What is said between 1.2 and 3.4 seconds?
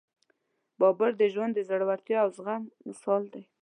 ژوند د زړورتیا او زغم مثال